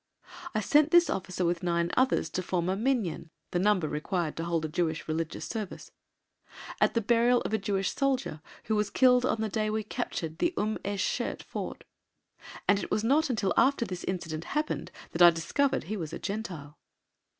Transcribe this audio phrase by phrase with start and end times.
[0.55, 4.45] I sent this officer with nine others to form a "Minyan" (the number required to
[4.45, 5.91] hold a Jewish religious service)
[6.81, 10.39] at the burial of a Jewish soldier who was killed on the day we captured
[10.39, 11.85] the Umm esh Shert Ford,
[12.67, 16.17] and it was not until after this incident happened that I discovered he was a
[16.17, 16.79] Gentile.